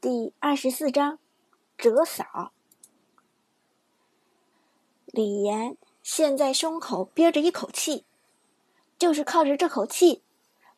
[0.00, 1.18] 第二十四章，
[1.76, 2.52] 折扫。
[5.04, 8.06] 李岩现在胸口憋着一口气，
[8.96, 10.22] 就是靠着这口气，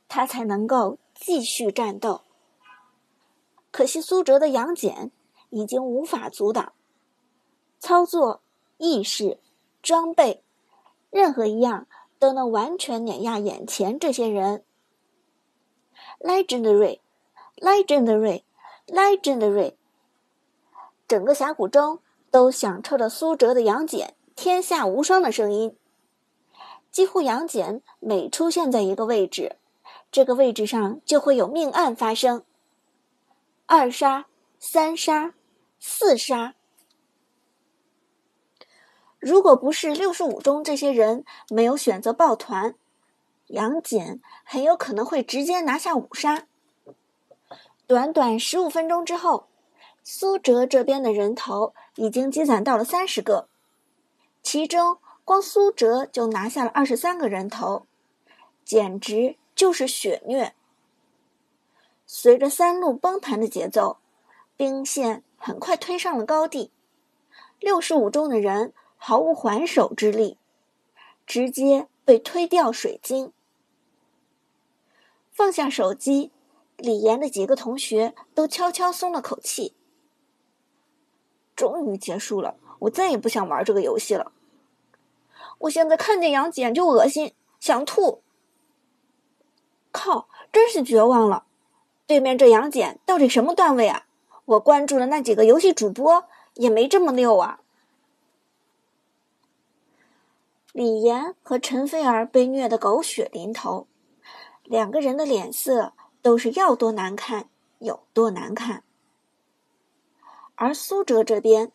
[0.08, 2.22] 他才能够继续战斗。
[3.70, 5.12] 可惜苏哲的杨戬
[5.50, 6.72] 已经无法阻挡，
[7.78, 8.42] 操作、
[8.78, 9.38] 意识、
[9.80, 10.42] 装备，
[11.10, 11.86] 任何一样
[12.18, 14.64] 都能完全碾压眼前这些人。
[16.18, 18.42] Legendary，Legendary
[18.92, 19.72] Legendary，
[21.08, 22.00] 整个峡谷中
[22.30, 25.74] 都响彻着苏哲的杨戬天下无双的声音。
[26.90, 29.56] 几乎杨戬每出现在一个位置，
[30.10, 32.44] 这个位置上就会有命案发生。
[33.64, 34.26] 二杀、
[34.58, 35.32] 三杀、
[35.80, 36.52] 四杀，
[39.18, 42.74] 如果不是六十五中这些人没有选择抱团，
[43.46, 46.46] 杨戬很有可能会直接拿下五杀。
[47.86, 49.48] 短短十五分钟之后，
[50.02, 53.48] 苏哲这边的人头已经积攒到了三十个，
[54.42, 57.86] 其中光苏哲就拿下了二十三个人头，
[58.64, 60.54] 简直就是血虐。
[62.06, 63.98] 随着三路崩盘的节奏，
[64.56, 66.70] 兵线很快推上了高地，
[67.60, 70.36] 六十五中的人毫无还手之力，
[71.26, 73.32] 直接被推掉水晶。
[75.30, 76.31] 放下手机。
[76.76, 79.74] 李岩的几个同学都悄悄松了口气，
[81.54, 82.56] 终于结束了。
[82.80, 84.32] 我再也不想玩这个游戏了。
[85.58, 88.22] 我现在看见杨戬就恶心，想吐。
[89.92, 91.44] 靠，真是绝望了！
[92.06, 94.06] 对面这杨戬到底什么段位啊？
[94.44, 97.60] 我关注的那几个游戏主播也没这么溜啊。
[100.72, 103.86] 李岩和陈菲儿被虐得狗血淋头，
[104.64, 105.92] 两个人的脸色。
[106.22, 107.48] 都是要多难看
[107.80, 108.84] 有多难看，
[110.54, 111.72] 而苏哲这边，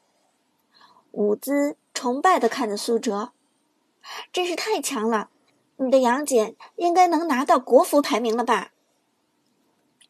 [1.12, 3.34] 伍兹崇拜的看着苏哲，
[4.32, 5.30] 真是太强了！
[5.76, 8.72] 你的杨戬应该能拿到国服排名了吧？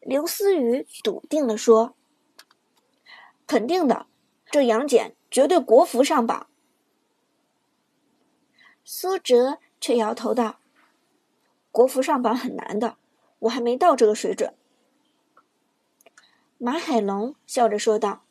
[0.00, 1.94] 刘思雨笃定的说
[3.48, 4.06] ：“肯定的，
[4.46, 6.46] 这杨戬绝对国服上榜。”
[8.84, 10.60] 苏哲却摇头道
[11.72, 12.96] ：“国服上榜很难的。”
[13.40, 14.54] 我还没到这个水准。
[16.58, 18.24] 马海龙笑着说道：“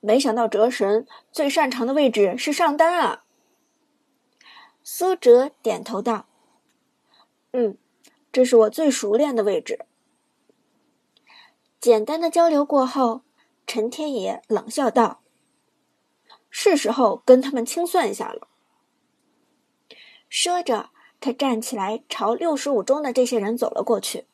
[0.00, 3.24] 没想到哲神最擅长的位置是上单啊。”
[4.84, 6.26] 苏哲点头道
[7.52, 7.78] ：“嗯，
[8.30, 9.86] 这是我最熟练的位置。”
[11.80, 13.22] 简单的交流过后，
[13.66, 15.22] 陈天野冷笑道
[16.50, 18.48] ：“是时候跟他们清算一下了。”
[20.28, 20.90] 说着。
[21.26, 24.26] 他站起来，朝六十五中的这些人走了过去。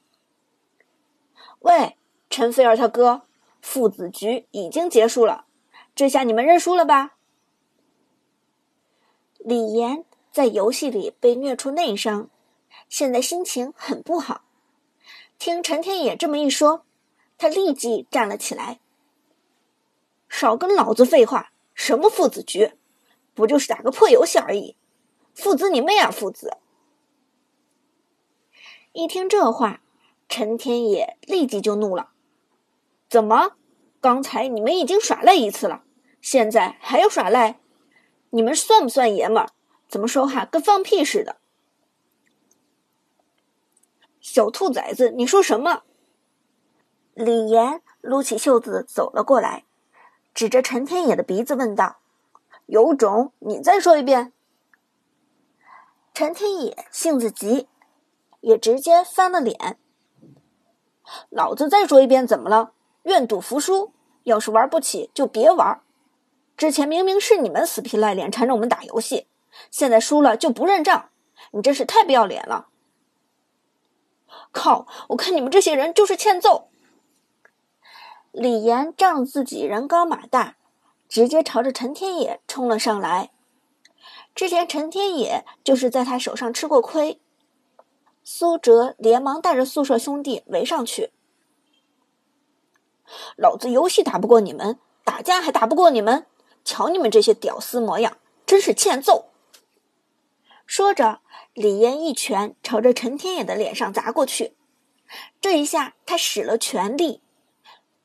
[1.60, 1.97] 喂，
[2.28, 3.22] 陈菲儿他哥，
[3.62, 5.47] 父子局已经结束了，
[5.94, 7.14] 这下你们认输了吧？
[9.38, 12.28] 李岩在游戏里被虐出内伤，
[12.91, 14.42] 现在心情很不好。
[15.38, 16.84] 听陈天野这么一说，
[17.38, 18.81] 他立即站了起来。
[20.28, 21.52] 少跟老子废话！
[21.72, 22.75] 什么父子局，
[23.32, 24.76] 不就是打个破游戏而已？
[25.34, 26.58] 父子你妹啊，父子！
[28.94, 29.80] 一听这话，
[30.28, 32.10] 陈天野立即就怒了
[33.08, 33.53] ：“怎么？
[34.03, 35.82] 刚才你们已经耍赖一次了，
[36.20, 37.58] 现在还要耍赖？
[38.31, 39.47] 你们算不算爷们？
[39.88, 41.36] 怎么说话跟放屁似的？”
[44.20, 45.84] 小兔崽子，你说什么？
[47.14, 49.64] 李岩撸起袖子走了过来，
[50.34, 51.97] 指着陈天野的鼻子问道
[52.66, 54.34] ：“有种，你再说一遍。”
[56.12, 57.69] 陈天野性子急。
[58.42, 59.78] 也直接翻了脸。
[61.30, 62.75] 老子再说一遍，怎么了？
[63.04, 63.92] 愿赌服输。
[64.25, 65.80] 要是玩不起，就别玩。
[66.56, 69.26] 之前明明是你们死皮赖脸缠着我们打游戏，
[69.70, 71.08] 现在输了就不认账，
[71.52, 72.69] 你真是太不要脸了！
[74.52, 74.86] 靠！
[75.08, 76.69] 我看你们这些人就是欠揍。
[78.31, 80.56] 李岩仗自己人高马大，
[81.08, 83.31] 直接朝着陈天野冲了上来。
[84.34, 87.20] 之前陈天野就是在他手上吃过亏。
[88.24, 91.10] 苏哲连忙带着宿舍兄弟围上去。
[93.36, 96.26] 老子游戏打不过你们，打架还打不过你们，
[96.64, 98.16] 瞧你们这些屌丝模样，
[98.46, 99.26] 真是欠揍！
[100.64, 101.20] 说着，
[101.52, 104.54] 李岩一拳朝着陈天野的脸上砸过去。
[105.40, 107.20] 这一下，他使了全力，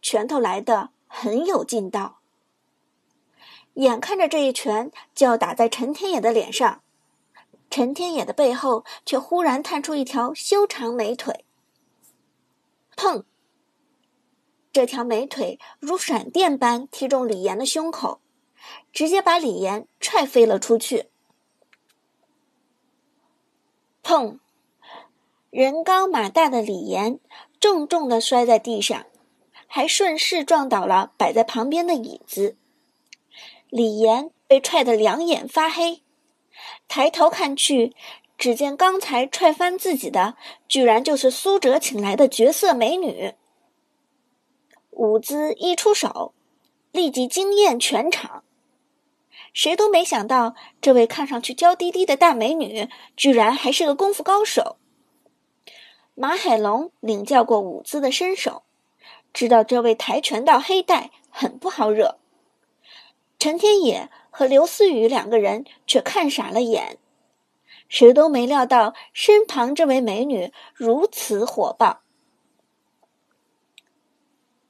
[0.02, 2.20] 拳头来的很有劲道。
[3.76, 6.82] 眼看着这一拳就要打在陈天野的脸上。
[7.70, 11.46] 陈天野的背后却忽然探出一条修长美腿，
[12.96, 13.24] 砰！
[14.72, 18.20] 这条美腿如闪电般踢中李岩的胸口，
[18.92, 21.10] 直接把李岩踹飞了出去。
[24.04, 24.40] 砰！
[25.50, 27.20] 人高马大的李岩
[27.60, 29.06] 重重的摔在地上，
[29.68, 32.56] 还顺势撞倒了摆在旁边的椅子。
[33.70, 36.04] 李岩被踹得两眼发黑，
[36.88, 37.96] 抬头看去，
[38.38, 40.36] 只见刚才踹翻自己的，
[40.68, 43.34] 居然就是苏哲请来的绝色美女。
[44.92, 46.34] 舞姿一出手，
[46.92, 48.44] 立即惊艳全场。
[49.54, 54.78] 谁都没想到，这位看上去娇滴滴的大美女，居然还是个功夫高手。
[56.16, 58.64] 马海龙领教过舞姿的身手，
[59.34, 62.18] 知道这位跆拳道黑带很不好惹。
[63.38, 67.00] 陈天野和刘思雨两个人却看傻了眼，
[67.90, 72.02] 谁都没料到身旁这位美女如此火爆。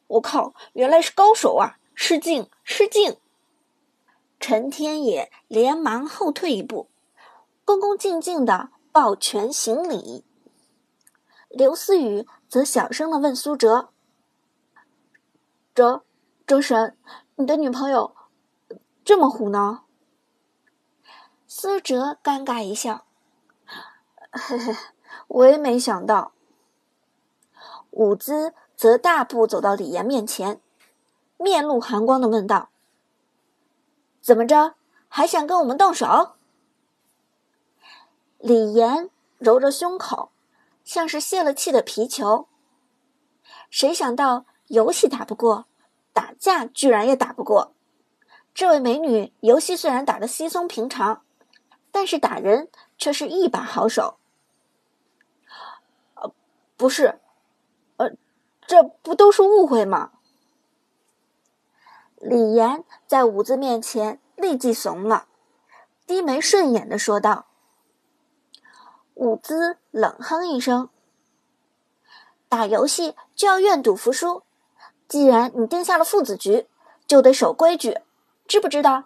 [0.07, 1.79] 我靠，原来是高手啊！
[1.93, 3.17] 失敬，失敬。
[4.39, 6.87] 陈天野连忙后退一步，
[7.65, 10.23] 恭恭敬敬的抱拳行礼。
[11.49, 13.89] 刘思雨则小声的问苏哲
[15.75, 16.05] ：“哲，
[16.45, 16.97] 哲神，
[17.35, 18.15] 你的女朋友
[19.07, 19.83] 这么虎呢？”
[21.47, 23.05] 思哲尴尬一笑
[24.29, 24.75] ：“嘿嘿，
[25.29, 26.33] 我也没想到。”
[27.91, 30.59] 伍兹则大步走到李岩面前，
[31.37, 32.67] 面露寒光的问道
[34.21, 34.75] ：“怎么着，
[35.07, 36.35] 还想跟我们动手？”
[38.39, 40.31] 李岩揉着胸口。
[40.83, 42.47] 像是泄了气的皮球。
[43.69, 45.65] 谁想到游戏打不过，
[46.13, 47.73] 打架居然也打不过。
[48.57, 51.21] 这位美女游戏虽然打得稀松平常，
[51.91, 54.17] 但是打人却是一把好手。
[56.15, 56.33] 呃，
[56.75, 57.19] 不是，
[57.97, 58.13] 呃，
[58.65, 60.13] 这不都是误会吗？
[62.15, 65.27] 李岩在五子面前立即怂了，
[66.07, 67.45] 低眉顺眼的说道。
[69.13, 70.89] 舞姿冷哼一声
[72.49, 74.41] ：“打游戏就要愿赌服输，
[75.07, 76.67] 既然你定下了父子局，
[77.05, 77.99] 就得守规矩，
[78.47, 79.05] 知不知道？”“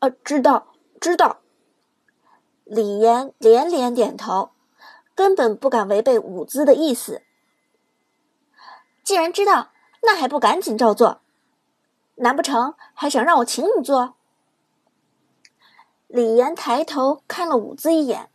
[0.00, 1.40] 呃，知道，知道。”
[2.64, 4.50] 李岩连连点头，
[5.14, 7.22] 根本不敢违背舞姿的意思。
[9.04, 9.70] 既然知道，
[10.02, 11.20] 那还不赶紧照做？
[12.16, 14.14] 难不成还想让我请你做？
[16.08, 18.30] 李岩抬头看了舞姿一眼，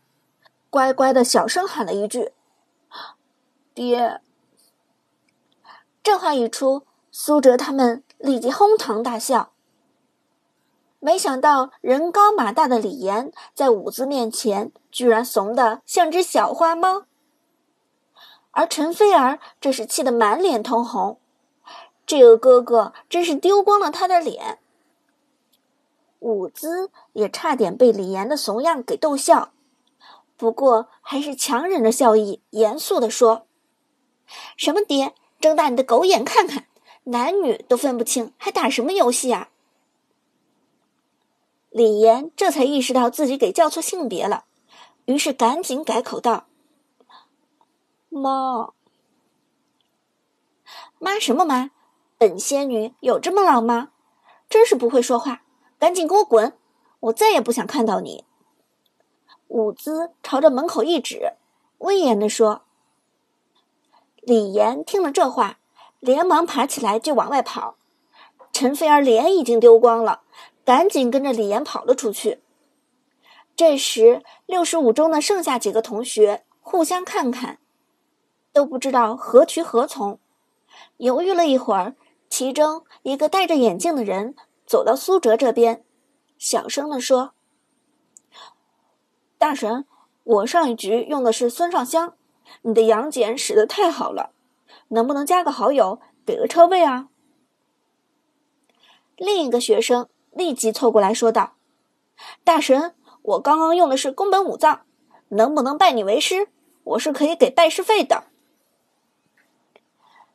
[0.70, 2.32] 乖乖的小声喊了一句
[3.74, 4.22] ：“爹。”
[6.04, 9.52] 这话一出，苏哲他们立即哄堂大笑。
[11.00, 17.06] 没想到人高马大的李岩在舞姿面前居然怂得像只小花猫，
[18.52, 21.18] 而陈菲儿这是气得满脸通红，
[22.06, 24.60] 这个哥哥真是丢光了他的脸。
[26.20, 29.52] 舞姿也差点被李岩的怂样给逗笑，
[30.38, 33.48] 不过还是强忍着笑意，严肃地说
[34.56, 35.16] ：“什么爹？
[35.40, 36.68] 睁大你的狗眼看看，
[37.04, 39.50] 男女都分不清，还打什么游戏啊？”
[41.70, 44.46] 李岩这才意识到自己给叫错性别了，
[45.06, 46.48] 于是赶紧改口道
[48.10, 48.74] ：“妈，
[51.00, 51.72] 妈什么妈？
[52.18, 53.92] 本仙女有这么老吗？
[54.50, 55.44] 真是不会说话。”
[55.82, 56.56] 赶紧给我滚！
[57.00, 58.24] 我再也不想看到你。
[59.48, 61.34] 舞姿朝着门口一指，
[61.80, 62.62] 威严地说
[64.22, 65.58] ：“李岩听了这话，
[66.02, 67.78] 连忙爬起来就往外跑。
[68.52, 70.24] 陈菲儿脸已经丢光了，
[70.66, 72.42] 赶紧跟着李岩跑了出去。
[73.56, 77.60] 这时，六十五中的剩下几个同学互相看看，
[78.52, 80.20] 都不知道何去何从。
[80.98, 81.96] 犹豫了一会儿，
[82.30, 84.36] 其中一个戴着眼镜的人。
[84.64, 85.84] 走到苏哲这边，
[86.38, 87.34] 小声的说
[89.38, 89.86] ：“大神，
[90.24, 92.16] 我上一局用的是孙尚香，
[92.62, 94.32] 你的杨戬使得太好了，
[94.92, 97.10] 能不能加个好友，给个车位啊？”
[99.18, 101.56] 另一个学生立即凑过来说道
[102.44, 104.82] ：“大神，我刚刚用的是宫本武藏，
[105.30, 106.48] 能不能拜你为师？
[106.84, 108.24] 我是可以给拜师费的。”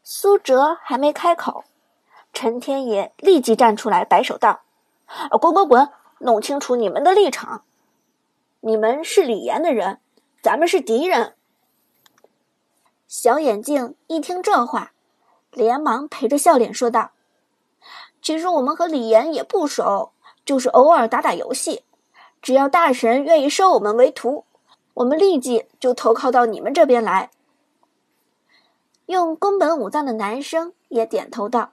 [0.05, 1.65] 苏哲还没开口。
[2.33, 4.61] 陈天野立即站出来，摆手道
[5.41, 5.89] ：“滚滚滚！
[6.19, 7.65] 弄清楚你们的立场。
[8.61, 10.01] 你们是李岩的人，
[10.43, 11.35] 咱们是敌人。”
[13.09, 14.93] 小眼镜一听这话，
[15.53, 17.13] 连忙陪着笑脸说道
[18.21, 20.13] ：“其实我们和李岩也不熟，
[20.45, 21.85] 就是偶尔打打游戏。
[22.43, 24.45] 只要大神愿意收我们为徒，
[24.95, 27.31] 我们立即就投靠到你们这边来。”
[29.07, 31.73] 用宫本武藏的男生也点头道：“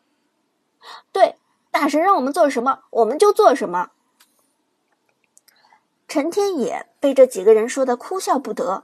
[1.12, 1.38] 对，
[1.72, 3.90] 大神让我们做什么，我们就做什么。”
[6.08, 8.84] 陈天野被这几个人说的哭笑不得，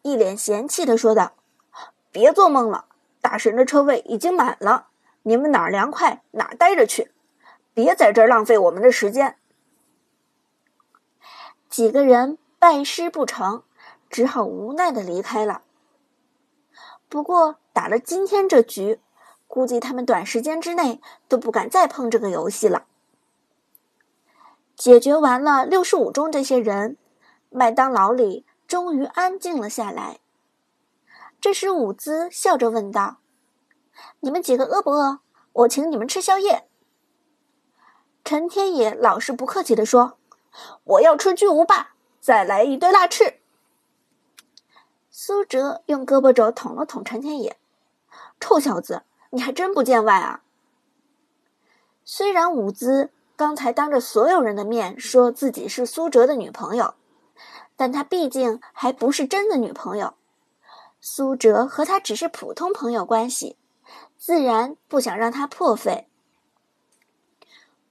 [0.00, 1.32] 一脸嫌弃的说道
[2.12, 2.84] ：“别做梦了，
[3.20, 4.88] 大神的车位已经满了，
[5.22, 7.10] 你们哪儿凉快哪儿待着去，
[7.74, 9.36] 别在这儿浪费我们的时间。”
[11.70, 13.62] 几个人拜师不成，
[14.10, 15.62] 只好无奈的离开了。
[17.08, 19.00] 不过打了今天这局，
[19.48, 22.84] 估计他们短时间之内都不敢再碰这个游戏了。
[24.76, 26.96] 解决完了六十五中这些人，
[27.48, 30.18] 麦当劳里终于安静了下来。
[31.42, 33.16] 这时，伍兹笑着问道
[34.20, 35.18] ：“你们几个饿不饿？
[35.52, 36.68] 我请你们吃宵夜。”
[38.22, 40.18] 陈天野老实不客气地说
[40.84, 43.40] ：“我要吃巨无霸，再来一堆辣翅。”
[45.10, 47.58] 苏哲用胳膊肘捅了捅陈天野
[48.38, 50.44] ：“臭小子，你还真不见外啊！”
[52.04, 53.10] 虽然伍兹。
[53.34, 56.94] 刚才当着所有人的面说自己是苏哲的女朋友，
[57.74, 60.14] 但他毕竟还不是真的女朋友。
[61.04, 63.56] 苏哲和他只是普通朋友关系，
[64.16, 66.06] 自然不想让他破费。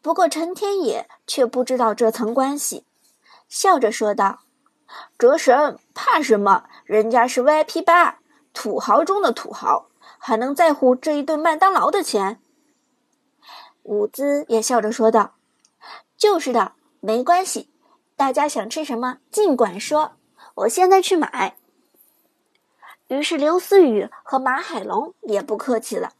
[0.01, 2.85] 不过陈天野却不知道这层关系，
[3.49, 4.39] 笑着说道
[5.19, 6.63] ：“哲神怕什么？
[6.85, 8.19] 人家是 VIP 八，
[8.53, 12.39] 土豪中的土豪，还能在乎这一顿麦当劳的钱？”
[13.83, 15.35] 伍兹也笑着说道。
[16.15, 17.69] 就是的，没关系，
[18.15, 20.13] 大家想吃什么尽管说，
[20.55, 21.57] 我现在去买。
[23.11, 26.13] 于是刘思雨和马海龙也不客气了，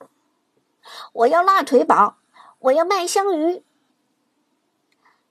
[1.14, 2.18] 我要辣腿堡，
[2.60, 3.64] 我要麦香鱼。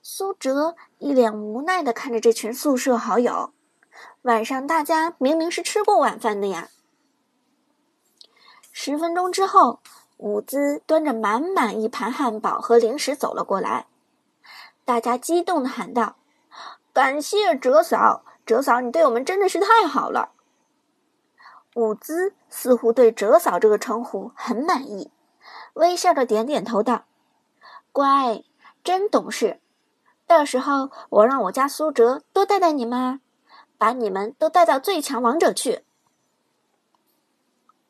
[0.01, 3.53] 苏哲一脸无奈的看着这群宿舍好友，
[4.23, 6.71] 晚上大家明明是吃过晚饭的呀。
[8.73, 9.81] 十分钟之后，
[10.17, 13.87] 伍兹端着满满一盘汉堡和零食走了过来。
[14.87, 16.17] 大家激动的喊道
[16.95, 20.33] ：“感谢哲嫂，哲嫂，你对我们真的是太好了。”
[21.81, 25.11] 伍兹似乎对“哲嫂”这个称呼很满意，
[25.73, 27.05] 微笑着点点头道
[27.91, 28.45] ：“乖，
[28.85, 29.61] 真懂事。
[30.27, 33.21] 到时候我让我家苏哲多带带你们，
[33.79, 35.85] 把你们都带到最强王者去。”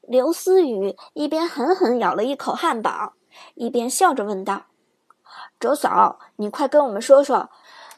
[0.03, 3.15] 刘思雨一边狠狠咬了一口汉堡，
[3.55, 4.67] 一边笑着问道。
[5.59, 7.51] 哲嫂，你快跟我们说说，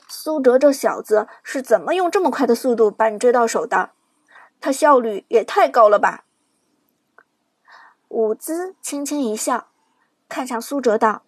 [0.08, 3.90] 苏哲这小子是怎么用这么快的速度把你追到手的？
[4.62, 6.24] 他效率也太高了吧！
[8.08, 9.66] 伍兹轻轻一笑，
[10.28, 11.24] 看向苏哲道：“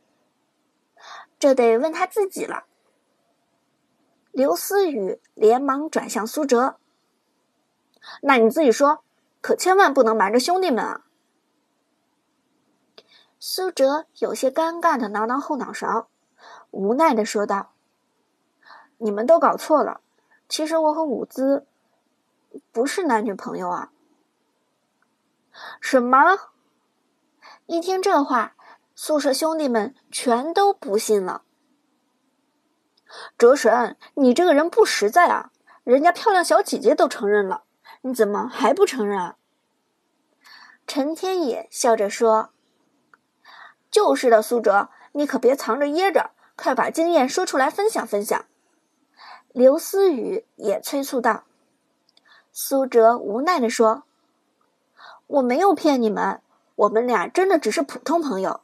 [1.41, 2.67] 这得问他自己了。”
[4.31, 6.77] 刘思雨连忙转向苏哲
[8.23, 9.03] ：“那你自己说，
[9.41, 11.05] 可千万不能瞒着兄弟们啊！”
[13.41, 16.09] 苏哲有些尴尬的挠挠后脑勺。
[16.71, 17.73] 无奈的说道
[18.99, 20.01] ：“你们都搞错了，
[20.49, 21.67] 其实我和伍兹
[22.73, 23.91] 不是男女朋友啊。”
[25.81, 26.19] 什么？
[27.67, 28.57] 一听这话，
[28.95, 31.43] 宿舍兄弟们全都不信了。
[33.39, 35.53] 哲神，你这个人不实在啊！
[35.85, 37.65] 人家漂亮小姐姐都承认了，
[38.03, 39.37] 你怎么还不承认啊？
[40.87, 42.51] 陈天野笑着说
[43.91, 48.45] ：“就是的，苏哲，你可别藏着掖着。”快把经验说出来分享分享，
[49.49, 51.43] 刘思雨也催促道。
[52.57, 54.05] 苏哲无奈地说
[55.27, 56.41] ：“我没有骗你们，
[56.77, 58.61] 我们俩真的只是普通朋友。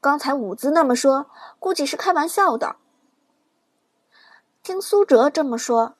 [0.00, 2.74] 刚才伍兹那么说，估计是开玩笑的。”
[4.64, 5.94] 听苏哲这么说，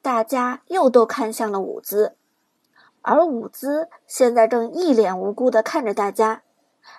[0.00, 2.14] 大家又都看向了伍兹，
[3.02, 6.42] 而伍兹现在正一脸无辜的看着大家，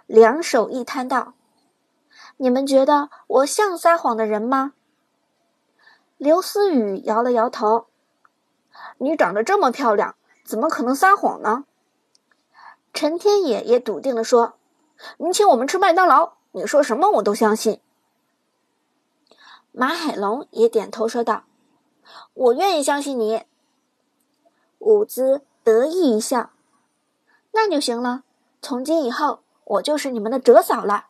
[0.05, 1.35] 两手一摊道。
[2.35, 4.73] 你们觉得我像撒谎的人吗？
[6.17, 7.85] 刘思雨摇了摇头。
[8.97, 11.65] 你长得这么漂亮，怎么可能撒谎呢？
[12.93, 14.55] 陈天野也笃定的说
[15.17, 17.79] ：“你请我们吃麦当劳，你说什么我都相信。”
[19.71, 21.43] 马海龙也点头说道
[22.33, 23.43] ：“我愿意相信你。”
[24.79, 26.49] 伍兹得意一笑
[27.51, 28.23] ：“那就行了，
[28.61, 31.05] 从今以后我就是你们的哲嫂了。”